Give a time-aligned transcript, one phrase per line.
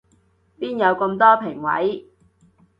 [0.59, 2.07] 邊有咁多評委